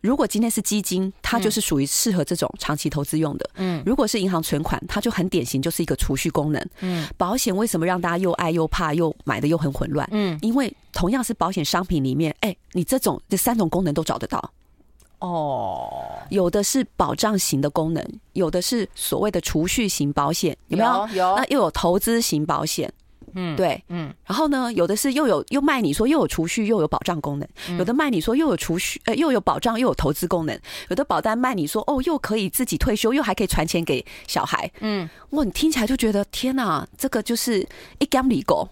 [0.02, 3.50] 如果今天是基金，它就是属于适合这种长期投资用的。
[3.56, 6.70] 嗯，如果是银行存款，它就很典型，就是一个储蓄功能。
[6.82, 10.08] 嗯，保险为什么让大家又爱又怕，又买的又很混乱？
[10.12, 14.54] 嗯，因为同样是保险商品里面，哎，你这种这三种功能都找得到。
[15.20, 15.92] 哦，
[16.30, 21.08] 有的是保障型的功能，有的是所谓的储蓄型保险，有没有？
[21.08, 21.36] 有，有。
[21.36, 22.94] 那又有投资型保险。
[23.40, 27.48] 嗯，对，嗯，然后呢，有的是又有又卖你说又有储蓄又有保障功能，
[27.78, 37.68] 有的卖你说又有储蓄呃又有保障又有投资功能，有的保单卖你说哦又可以自己退休又还可以传钱给小孩，嗯，哇，你听起来就觉得天哪，这个就是
[38.00, 38.68] 一竿子勾。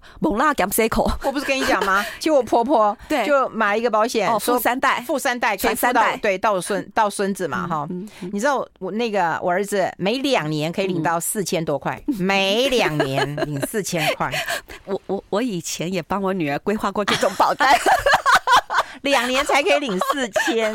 [0.20, 0.88] 猛辣 gam c
[1.24, 2.04] 我不是跟你讲吗？
[2.18, 7.86] 其实我婆婆对就买一个保险，富三代，富三代可以付到对到孙到孙子嘛哈。
[8.32, 14.30] 你知道我那个我儿子每两年可以领到四千多块， 每两年领四千块。
[14.86, 17.68] 我我我以前也帮我女儿规划过这种保单。
[19.02, 20.74] 两年才可以领四千，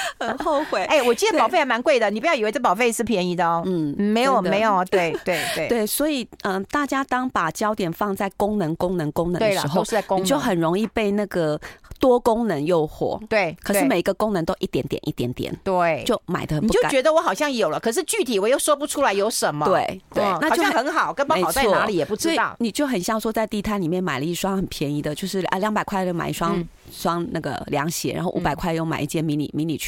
[0.18, 0.84] 很后悔。
[0.84, 3.62] 哎，我记得保费还蛮贵的，你不要以为这保费是便宜的哦。
[3.66, 9.84] 嗯，没有没有， 对对对对，所以嗯，大家当把焦点放在功能功能功能的时候，
[10.18, 11.60] 你就很容易被那个
[11.98, 13.18] 多功能诱惑。
[13.28, 19.66] 对，可是每个功能都一点点一点点，对，就买的你就觉得我好像有了，可是具体我又说不出来有什么。
[19.66, 22.56] 对对，那就很好，根本好在哪里也不知道。
[22.58, 26.66] 你就很像说在地摊里面买了一双很便宜的，就是啊两百块就买一双。
[26.90, 29.87] 双那个凉鞋，然后五百块又买一件迷你迷你裙，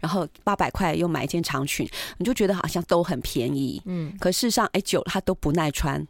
[0.00, 6.04] 然后八百块又买一件长裙，你就觉得好像都很便宜，嗯，可事实上，哎，久了它都不耐穿，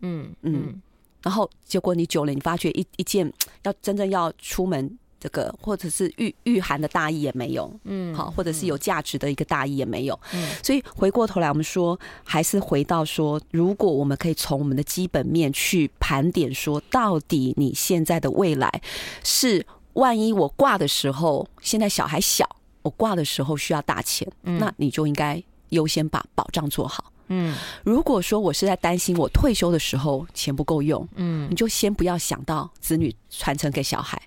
[0.00, 0.80] 嗯嗯，
[1.22, 3.30] 然后结果你久了，你发觉一一件
[3.62, 18.80] 要真正要出门这个或者是御御寒的大衣也没有，嗯，好，或者是有价值的一个大衣也没有，嗯，所以回过头来，我们说还是回到说，如果我们可以从我们的基本面去盘点，说到底你现在的未来
[19.22, 22.48] 是，万一我挂的时候，现在小孩小，
[22.82, 34.20] 我挂的时候需要大钱，嗯，那你就应该优先把保障做好，嗯，如果说我是在担心我退休的时候钱不够用，嗯，你就先不要想到子女传承给小孩。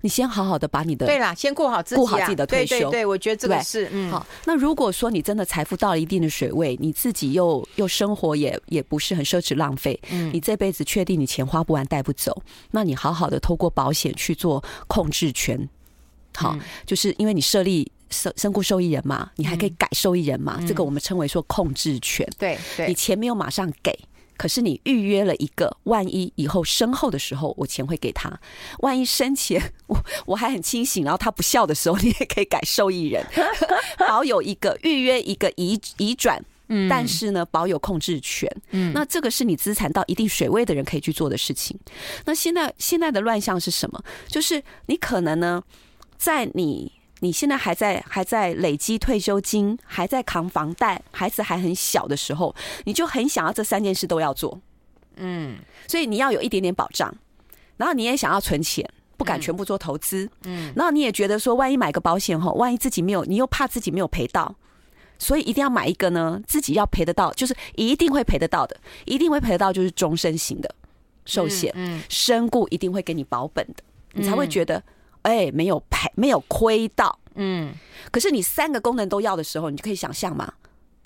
[0.00, 2.76] 你先好好的把你的对啦，先顾好自己，顾好自己的退休。
[2.76, 4.08] 对，对，对，我觉得这个是嗯。
[4.12, 4.24] 好。
[4.44, 15.68] 那如果说你真的财富到了一定的水位，你自己又又生活也也不是很奢侈浪费，嗯，你这辈子确定你钱花不完带不走，那你好好的透过保险去做控制权，
[16.34, 22.26] 好，就是因为你设立身身故受益人嘛，你还可以改受益人嘛，这个我们称为说控制权。
[22.38, 23.98] 对，对，你钱没有马上给。
[24.36, 28.32] 可是你预约了一个，万一以后身后的时候，我钱会给他。
[28.78, 33.26] 万一生前 我我还很清醒，然后他不孝的时候，你也可以改受益人，
[33.98, 41.76] 保有一个预约一个移移转，嗯，但是呢，保有控制权，嗯，那这个是你资产到一定水位的人可以去做的事情。
[42.24, 44.00] 那现在现在的乱象是什么？
[44.28, 45.60] 就是你可能呢，
[46.18, 46.92] 在你。
[47.20, 52.54] 你现在还在还在累积退休金，还在扛房贷，孩子还很小的时候，
[52.84, 54.60] 你就很想要这三件事都要做，
[55.16, 57.12] 嗯，所以你要有一点点保障，
[57.76, 64.54] 然后你也想要存钱，不敢全部做投资，嗯，然后你也觉得说，万一买个保险后，万一自己没有，你又怕自己没有赔到，
[65.18, 68.76] 所以一定要买一个呢，自己要赔得到，就是一定会赔得到的，
[69.06, 70.72] 一定会赔得到，就是终身型的
[71.24, 74.80] 寿险，嗯，身故一定会给你保本的，你才会觉得。
[75.28, 77.74] 哎、欸，没有赔，没有亏到，嗯。
[78.10, 80.50] 可是你三个功能都要的时候，你就可以想象嘛，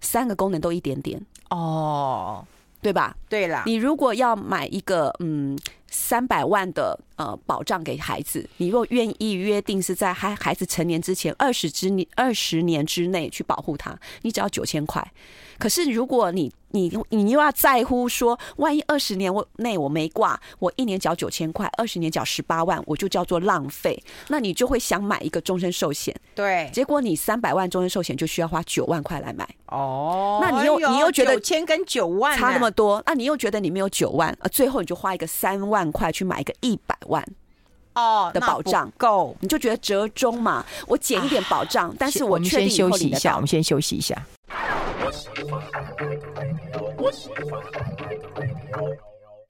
[0.01, 2.47] 三个功能都一点点哦，
[2.81, 3.17] 对吧？
[3.29, 5.59] 对啦，你如果要买一个嗯
[5.93, 15.07] 三百万的呃保障给孩子，你若愿意约定是在孩孩子成年之前二十之年二十年之内去保护他，你只要九千块。
[15.59, 24.03] 可是如果你你你又要在乎说，万一二十年我内我没挂，我一年缴九千块，二十年缴十八万，我就叫做浪费。
[24.29, 26.69] 那你就会想买一个终身寿险，对。
[26.73, 29.47] 结果你三百万终身寿险就需要花九万块来买。
[29.67, 30.41] 哦。
[30.43, 37.27] 那你又你又觉得九千跟九万差那么多，那你又觉得你没有九万，呃，最后你就花一个三万块去买一个一百万
[37.95, 40.65] 哦的保障够，你就觉得折中嘛？
[40.87, 44.17] 我减一点保障，但是我确定休息一下，我们先休息一下。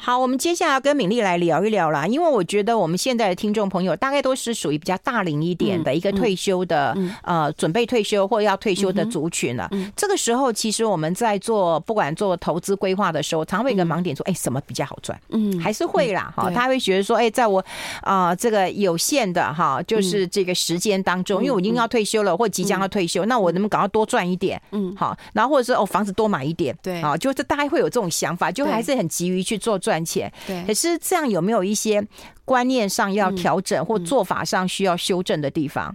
[0.04, 7.14] 好，我们接下来要跟敏丽来聊一聊啦，因为我觉得我们现在的听众朋友大概都是属于比较大龄一点的一个退休的，嗯。
[7.22, 9.70] 嗯、呃，准备退休或要退休的族群了。
[9.94, 15.16] 这个时候，其实我们在做不管做投资规划的时候，常会有一个盲点说，哎、嗯，什么比较好赚？
[15.28, 17.64] 嗯，还是会啦，哈、嗯，他会觉得说，哎，在我
[18.00, 24.60] 啊、呃、这个有限的哈，就是这个时间当中，嗯、因为我已经要退休了，或即将要退休，嗯、那我能不能赶快多赚一点？
[24.72, 29.91] 嗯，好，然后或者说哦，房子多买一点，对，啊，就是大概会有这种想法，就还是很急于去做赚。
[29.92, 32.02] 赚钱，对，可是这样有没有一些
[32.46, 35.94] 观念上要调整，或做法上需要修正的地方？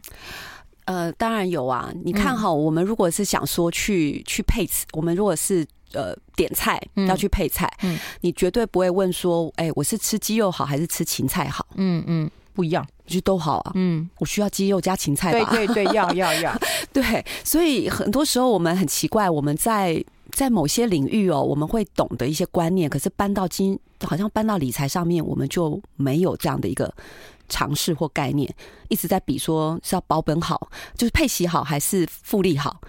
[0.85, 1.91] 呃，当然有啊。
[2.05, 11.65] 你看哈，我们如果是想说去去配，我们如果是呃点菜要去配菜，嗯，你绝对不会问说，哎，我是吃鸡肉好还是吃芹菜好？
[11.77, 13.71] 嗯嗯，不一样，就都好啊。
[13.73, 15.49] 嗯，我需要鸡肉加芹菜吧？
[15.49, 16.55] 对对对，要要要。
[16.93, 20.05] 对，所以很多时候我们很奇怪，我们在。
[20.33, 26.93] 在某些领域哦，我们会懂得一些观念，可是搬到金，好像搬到理财上面，我们就没有这样的一个
[27.49, 28.53] 尝试或概念，
[28.89, 32.79] 一直在比说是要保本好，就是配息好还是复利好。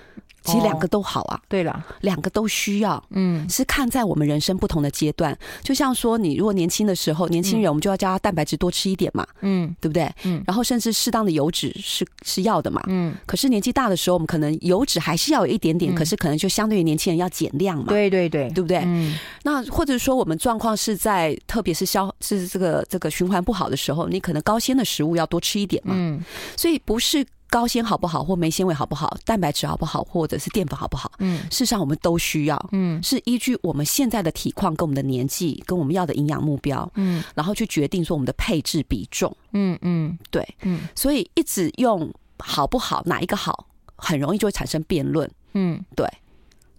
[0.48, 5.36] 其实两个都好啊，哦、对了，两个都需要，嗯，是看在我们人生不同的阶段。
[5.62, 10.10] 就像说，你如果年轻的时候，年轻人我们就要叫他蛋白质多吃一点嘛，嗯，对不对？
[10.24, 13.14] 嗯，然后甚至适当的油脂是是要的嘛，嗯。
[13.26, 18.78] 可是年纪大的时候，我们可能油脂还是要有一点点，嗯、可是可能就相对于年轻人要减量嘛，对对对，对不对？
[18.84, 19.18] 嗯。
[19.42, 26.22] 那或者说我们状况是在，特别是消是这个这个循环不好的时候，你可能高纤的食物要多吃一点嘛，嗯。
[26.56, 27.26] 所以不是。
[27.50, 31.10] 高纤好不好，或没纤维好不好，蛋白质好不好，或者是淀粉好不好？
[31.18, 32.68] 嗯，事实上我们都需要。
[32.72, 39.34] 嗯，是依据我们现在的体况、跟我们的年纪、跟我们要的营养目标，嗯，然后去决定说我们的配置比重。
[39.52, 45.30] 嗯嗯，对，嗯，所以一直用好不好，哪一个好，很容易就会产生辩论。
[45.54, 46.06] 嗯，对。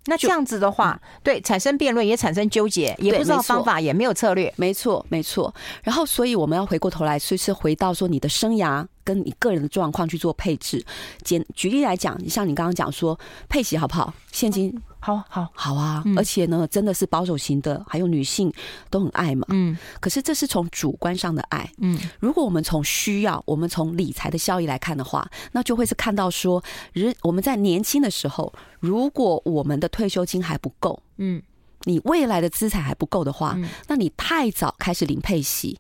[0.10, 4.52] 那这样子的话，嗯、对，产生辩论也产生纠结，也不知道方法，也没有策略。
[4.58, 5.54] 没错，没错。
[5.84, 10.84] 然后，所以我们要回过头来，所以是回到说你的生涯跟你个人的状况去做配置。
[11.24, 13.18] 简举例来讲，你像你刚刚讲说
[13.48, 14.14] 配息好不好？
[14.32, 16.04] 现金好好好啊！
[16.06, 18.52] 嗯、而且呢，真的是保守型的，还有女性
[18.90, 19.48] 都很爱嘛。
[19.50, 21.72] 嗯，可是这是从主观上的爱。
[21.78, 26.62] 嗯，如果我们从需要，我们从理财的效益来看的话，那就会是看到说，
[26.92, 31.42] 人我们在年轻的时候，如果我们的退休金还不够，嗯，
[31.86, 35.80] 你未来的资产还不够的话，嗯、那你太早开始领配息，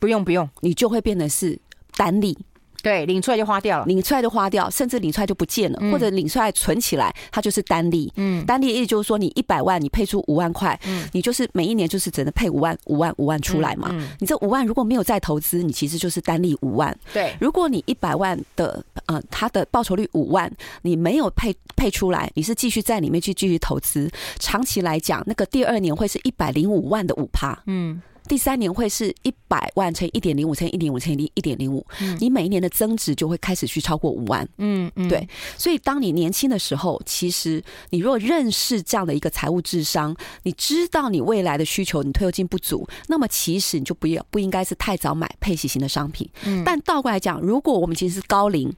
[0.00, 1.60] 不用不用，你就会变得是
[1.96, 2.36] 单利。
[2.82, 8.12] 对，领出来就花掉了，领出来就花掉，甚至领出来就不见了，嗯、或者领出来存起来，它就是单利。
[8.16, 13.88] 嗯，单利的意思就是说，你一百万，你配出五万块，嗯，你就是每一年就是只能配五万、五万、五万出来嘛。
[13.92, 16.96] 嗯，嗯你这五万如果没有再投资，你其实就是单利五万。
[17.12, 20.50] 对，如果你一百万的呃，它的报酬率五万，
[20.82, 27.58] 你没有配配出来，你是继续在里面去继续投资，长期来讲，那个第二年会是一百零五万的五趴。
[27.66, 28.00] 嗯。
[28.30, 31.84] 第三年会是一百万乘一点零五乘一点五乘以一点零五，
[32.20, 34.48] 你每一年的增值就会开始去超过五万。
[34.58, 35.28] 嗯嗯，对。
[35.58, 40.14] 所以当你年轻的时候，其实你如果认识这样的一个财务智商，
[40.44, 46.30] 你知道你未来的需求，你退休金不足，那么其实你就不要不应该是太早买配息型的商品。
[46.44, 48.72] 嗯，但倒过来讲，如果我们其实是高龄，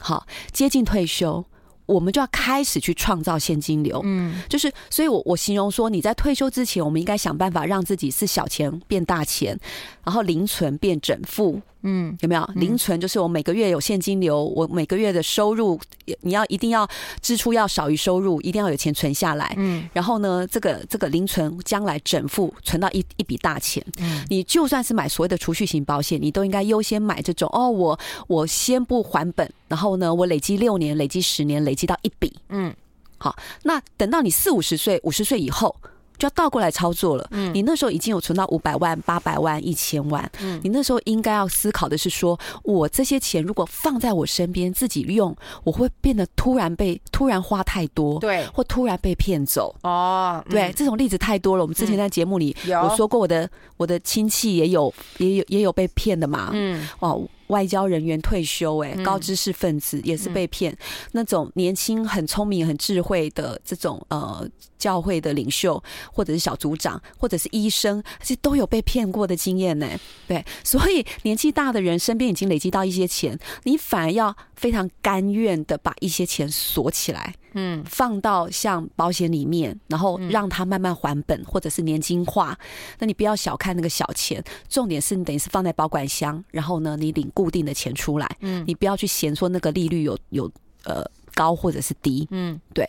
[0.00, 1.44] 好接近退休。
[1.86, 9.58] 我们就要开始去创造现金流，嗯，就是，所以我我形容说，你在退休之前，我们应该想办法让自己是小钱变大钱，
[10.04, 11.60] 然后零存变整富。
[11.88, 13.00] 嗯，有没有零存？
[13.00, 15.78] 就是我每个月有现金流，我每个月的收入，
[16.22, 16.86] 你要一定要
[17.22, 19.54] 支出要少于收入，一定要有钱存下来。
[19.56, 23.80] 嗯，然后呢，这个这个零存将来整付，存到一一笔大钱。
[24.00, 27.70] 嗯，你就算是买所谓的储蓄型保险，你都应该优先买这种哦。
[27.70, 32.34] 我我先不还本，然后呢，我累积六年，累积十年，累积到一笔。
[32.48, 32.74] 嗯，
[33.16, 35.76] 好，那等到你四五十岁、五十岁以后。
[36.18, 37.26] 就要倒过来操作了。
[37.30, 40.30] 嗯，你那时候已经有存到五百万、八百万、一千万。
[40.40, 49.74] 嗯，你那时候应该要思考的是说，我这些钱如果放在我身边自己用，我会变得突然被突然花太多，对，或突然被骗走。
[49.82, 51.62] 哦，对，这种例子太多了。
[51.62, 56.50] 我们之前在节目里我说过，我的我的亲戚也有也有也有被骗的嘛。
[56.52, 57.26] 嗯，哦。
[57.46, 60.72] 外交人员退休，哎，高知识分子也是被骗。
[60.72, 60.78] 嗯、
[61.12, 64.44] 那种年轻、很聪明、很智慧的这种呃
[64.78, 69.88] 教会的领袖，或者是小组长，或者是医生，这都有被骗过的经验呢。
[70.26, 77.34] 对，所以年纪大的人身边已经累积到一些钱，你反而要非常甘愿的把一些钱锁起来。
[77.58, 82.58] 嗯，放到像保险里面，然后让它慢慢还本，或者是年金化。
[82.98, 88.36] 那你不要小看那个小钱，重点是你等于是放在保管箱，然后呢，你领固定的钱出来。
[88.40, 90.52] 嗯，你不要去嫌说那个利率有有
[90.84, 91.02] 呃。
[91.36, 92.88] 高或者是低，嗯，对，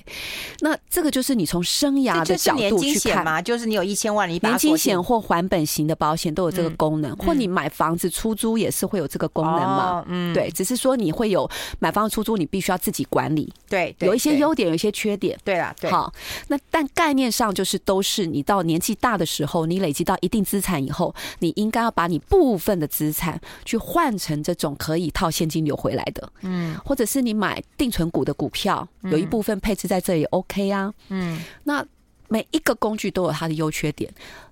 [0.61, 3.25] 那这个就是你从生涯的角度去看。
[3.25, 16.13] 嘛，就是你有一千万，你年金险或还本型的保险都有这个功能，或你买房子出租也是会有这个功能嘛，嗯，对，只是说你会有买房子出租，你必须要自己管理，对，有一些优点，有一些缺点，对啦，对，好，
[16.47, 28.36] 那但概念上就是都是你到年纪大的时候，你累积到一定资产以后，你应该要把你部分的资产去换成这种可以套现金流回来的，嗯，或者是你买定存股的。
[28.37, 30.93] 股票有一部分配置在这里，OK 啊。
[31.09, 31.85] 嗯，那
[32.29, 34.09] 每一个工具都有它的优缺点。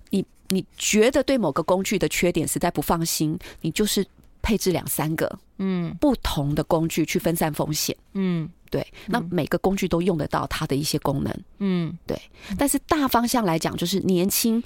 [0.09, 4.05] 你你觉得对某个工具的缺点实在不放心，你就是
[4.41, 7.95] 配置两三个，嗯，不同的工具去分散风险。
[8.13, 8.49] 嗯。
[8.75, 12.19] 对，那每个工具都用得到它的一些功能，嗯，对。
[12.57, 14.61] 但是大方向来讲，就是年轻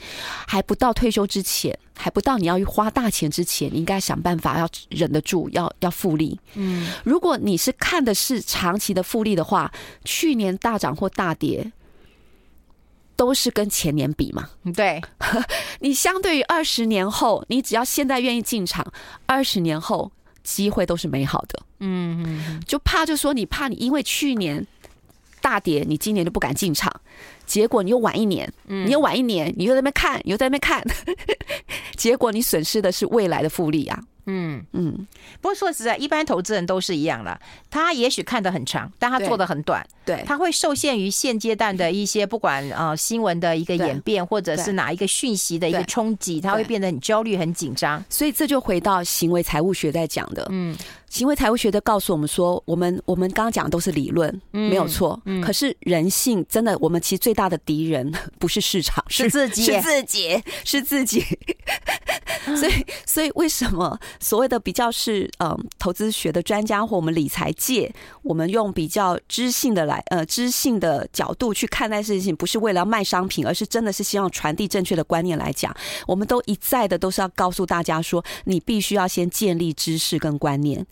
[0.47, 6.39] 还不到退休之前，还不到你要花大钱之前，你应该想办法要忍得住，要要复利。
[6.55, 9.71] 嗯，如果你是看的是长期的复利的话，
[10.03, 11.71] 去年大涨或大跌，
[13.15, 14.49] 都是跟前年比嘛。
[14.75, 14.99] 对，
[15.81, 18.91] 你相对于二十年后，你只要现在愿意进场，
[19.27, 20.11] 二十年后。
[20.55, 24.65] 机会都是美好的，嗯嗯，就怕就说你怕你因为去年
[25.41, 26.91] 大跌，你今年就不敢进场，
[27.45, 30.83] 结果你又晚一年，你又晚一年，你又在那边看，你又在那边看，
[31.95, 33.99] 结果你损失的是未来的复利啊。
[34.25, 35.07] 嗯嗯，
[35.41, 37.39] 不过说实在，一般投资人都是一样了。
[37.69, 39.85] 他也许看得很长，但他做的很短。
[40.05, 48.03] 对，他会受限于现阶段的一些不管呃新闻的一个演变，或者是哪一个讯息的一个冲击，他会变得很焦虑、很紧张。
[48.09, 50.47] 所以这就回到行为财务学在讲的。
[50.51, 50.75] 嗯。
[51.09, 55.19] 行为财务学的告诉我们说，我们我们刚刚讲的都是理论，没有错。
[55.43, 61.25] 可是人性真的，我们其实最大的敌人 不是市场，是自己， 是自己， 是自己。
[62.55, 67.93] 所以，所以为什么所谓的比较是嗯投资学的专家或我们理财界，
[68.23, 75.75] 我们用比较知性的来呃知性的角度去看待事情，不是为了要卖商品，而是真的是希望传递正确的观念来讲。
[76.07, 80.85] 我们都一再的都是要告诉大家说，你必须要先建立知识跟观念。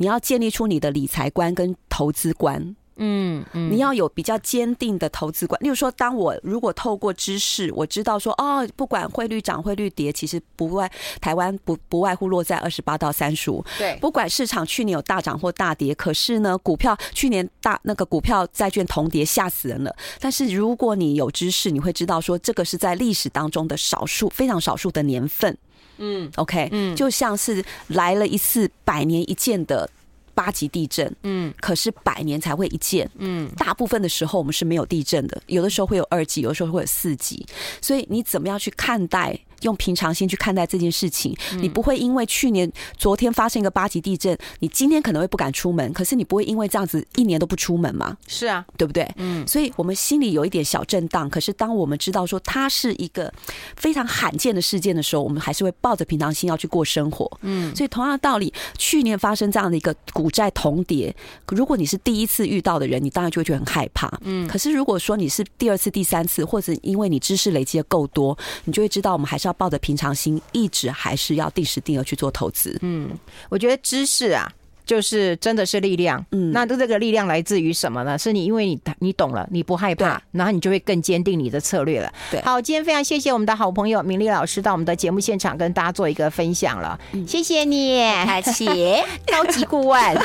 [0.00, 5.60] 你要建立出你的理财观跟投资观，嗯嗯，你要有比较坚定的投资观。
[5.62, 10.90] 例如说，当我如果透过知识，我知道说，哦，不管汇率涨汇率跌，其实不外
[11.20, 13.62] 台湾不不外乎落在二十八到三十五。
[13.76, 19.94] 对，不管市场去年有大涨或大跌，可是呢，股票去年大那个股票债券同跌吓死人了。
[20.18, 25.58] 但是如果你有知识，你会知道说，这个是在历史当中的少数非常少数的年份。
[26.00, 29.88] 嗯，OK，嗯，就像是来了一次百年一见的。
[30.32, 37.44] 八级地震，嗯，可是百年才会一见，嗯，大部分的时候我们是没有地震的，有的时候会有二级，有的时候会有四级，
[37.82, 39.38] 所以你怎么样去看待？
[39.62, 48.16] 用平常心去看待这件事情，你不会因为去年、昨天发生一个八级地震，你今天可能会不敢出门，可是你不会因为这样子一年都不出门吗？
[48.26, 49.08] 是啊，对不对？
[49.16, 53.32] 嗯，所以我们心里有一点小震荡，可是当我们知道说它是一个
[53.76, 57.30] 非常罕见的事件的时候，我们还是会抱着平常心要去过生活。
[57.42, 61.14] 嗯，所以同样的道理，去年发生这样的一个股债同跌，
[61.48, 64.10] 如果你是第一次遇到的人，你当然就会觉得很害怕。
[64.22, 69.49] 嗯，可是如果说你是第二次、第三次，或者因为你知识累积的够多，你就会知道我们还是要。
[69.50, 72.78] 要抱着平常心，一直还是要定时定额去做投资。
[72.82, 73.10] 嗯，
[73.48, 74.50] 我觉得知识啊，
[74.86, 76.24] 就是真的是力量。
[76.30, 78.16] 嗯，那这个力量来自于什么呢？
[78.16, 82.12] 是你因为你你懂了，你不害怕，然后你就会更坚定你的策略了。
[82.30, 86.98] 对，好，今天非常谢谢我们的好朋友明丽老师到我们的节目现场跟大家做一个分享了。
[87.26, 88.66] 谢谢你，客气，
[89.26, 90.16] 高级顾问。